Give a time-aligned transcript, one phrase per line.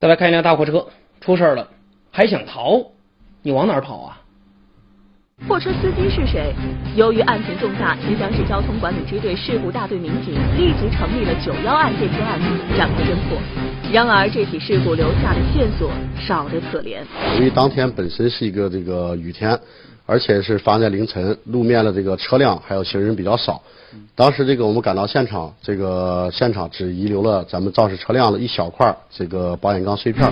[0.00, 0.86] 再来看一辆大货车，
[1.20, 1.68] 出事了，
[2.10, 2.90] 还想逃？
[3.42, 4.18] 你往哪儿跑啊？
[5.48, 6.54] 货车司机是谁？
[6.94, 13.38] 由于案情重大，新乡市交通管理支队事故大队民警立即成立了九幺案鉴定案组，展开侦破。
[13.92, 17.02] 然而，这起事故留下的线索少得可怜。
[17.38, 19.58] 由于当天本身是一个这个雨天，
[20.12, 23.62] 而且是发生在凌晨，路面的这个车辆还有行人比较少。
[24.14, 30.30] 当时这个我们赶到现场，这个现场只遗留了咱们肇事车辆的一小块这个保险杠碎片。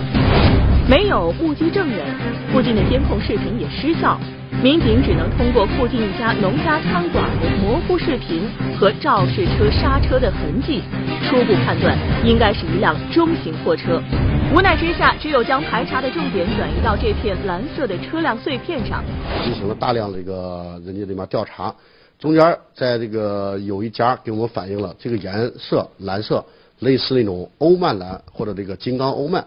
[0.87, 2.05] 没有目击证人，
[2.53, 4.19] 附近的监控视频也失效。
[4.61, 10.83] 民警只能通过附近一家农家餐馆的模糊视频和肇事车刹车的痕迹，
[11.27, 13.99] 初步判断应该是一辆中型货车。
[14.53, 19.01] 无奈之下，只有将排查的重点转移到这片蓝色的车辆碎片上。
[19.45, 21.73] 进行了大量的一个人家这边调查，
[22.19, 26.43] 中间在这个有一家给我们反映了这个颜色蓝色，
[26.79, 29.45] 类似那种欧曼蓝或者这个金刚欧曼。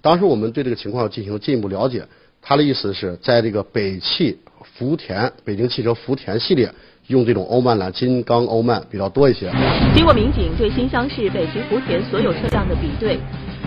[0.00, 2.06] 当时我们对这个情况进行进一步了解，
[2.40, 4.38] 他的意思是在这个北汽。
[4.78, 6.72] 福田北京汽车福田系列
[7.08, 9.52] 用这种欧曼蓝金刚欧曼比较多一些。
[9.94, 13.20] 经过民警对新乡市北汽福田所有车辆的比对，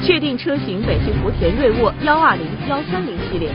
[0.03, 3.51] 确定车型北汽福田瑞沃幺二零幺三零系列。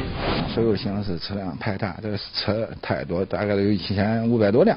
[0.48, 4.76] 所有形式车辆排查，这个车太多，大概都有一千五百多辆。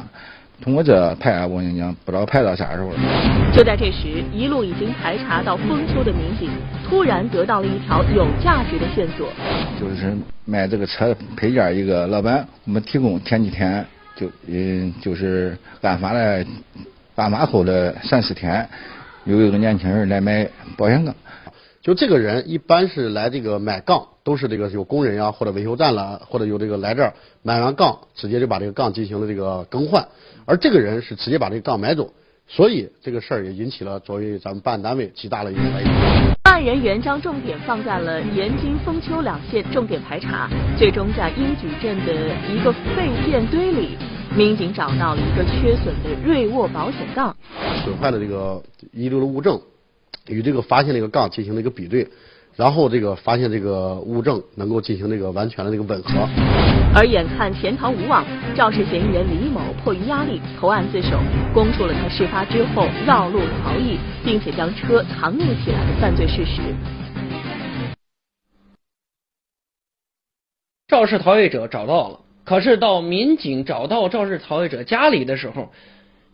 [0.61, 2.95] 通过这排查，我跟你讲，不知道排到啥时候了。
[3.53, 6.49] 就在这时，一路已经排查到丰丘的民警，
[6.87, 9.27] 突然得到了一条有价值的线索。
[9.77, 16.45] 就是卖这个车配件一个老板，我们提供前几天就嗯，就是案发的
[17.15, 18.65] 案发后的三四天，
[19.25, 21.13] 有一个年轻人来买保险杠。
[21.81, 30.07] 就这个人一般是来这个买杠，都是这个有工人呀或者维修站了，或者有这个来这儿买完杠，直接就把这个杠进行了这个更换。
[30.45, 32.11] 而这个人是直接把这个杠买走，
[32.47, 35.85] 所以这个事儿也引起了作为咱们办案单位极大的一个怀疑。
[36.43, 42.13] 办案人员将重点放在了延津、封丘两县重点排查，最终在英举镇的
[42.51, 43.97] 一个废电堆里，
[44.35, 47.35] 民警找到了一个缺损的瑞沃保险杠。
[47.83, 49.59] 损坏的这个遗留的物证。
[50.27, 52.07] 与这个发现这个杠进行了一个比对，
[52.55, 56.27] 然后这个发现这个物证能够进行这个完全的这个吻合。
[56.95, 58.25] 而眼看潜逃无望，
[58.55, 61.19] 肇事嫌疑人李某迫于压力投案自首，
[61.53, 66.61] 供述了他事发之后绕路逃逸，并且将车藏匿起来的犯罪事实。
[70.87, 75.73] 肇事逃逸者找到了，可是到民警找到肇事逃逸者家里的时候，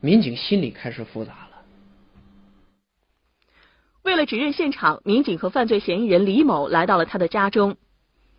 [0.01, 1.47] 民警心里开始复杂了。
[4.03, 7.77] 为了指认现场，民警和犯罪嫌疑人李某来到了他的家中。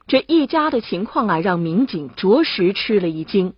[0.06, 3.54] 这一家的情况啊，让民警着实吃了一惊。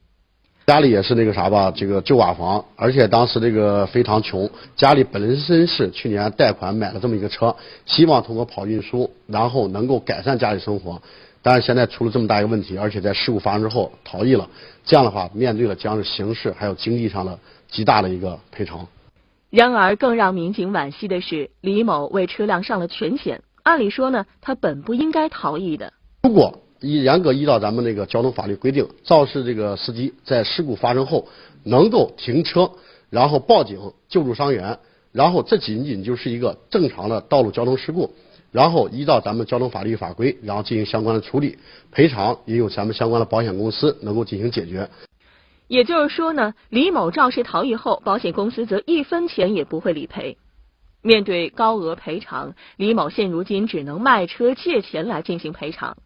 [0.66, 7.54] 家里也是那个啥吧，这个旧瓦房，而且当时这个非常穷，家里本身是去年贷款买了这么一个车，
[7.84, 11.00] 希望通过跑运输，然后能够改善家里生活。
[11.42, 14.48] 但是现在出了这么大一个问题，而且在事故发生之后逃逸了，
[14.86, 17.38] 这样的话，面对了将是刑事还有经济上的
[17.70, 18.86] 极大的一个赔偿。
[19.50, 23.42] 然而，更让民警惋惜的是，李某为车辆上了全险。
[23.62, 25.92] 按理说呢，他本不应该逃逸的。
[26.22, 31.26] 如果依严格依照咱们那个交通法律规定，肇事这个司机在事故发生后
[31.64, 32.70] 能够停车，
[33.10, 34.78] 然后报警救助伤员，
[35.12, 38.14] 然后这仅仅就是一个正常的道路交通事故，
[38.52, 41.58] 然后依照咱们交通法律法规，然后进行相关的处理，
[41.90, 44.88] 赔偿也有咱们相关的保险公司能够进行解决。
[45.66, 50.36] 也就是说呢，李某肇事逃逸后，保险公司则一分钱也不会理赔。
[51.00, 55.96] 面对高额赔偿，李某现如今只能卖车借钱来进行赔偿。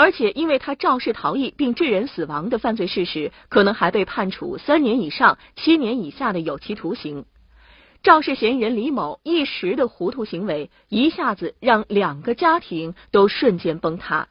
[0.00, 7.24] 而且，因为他肇事逃逸并致人死亡的犯罪事实，可能还被判处三年以上七年以下的有期徒刑。
[8.04, 14.28] 肇事嫌疑人李某一时的糊涂行为，一下子让两个家庭都瞬间崩塌。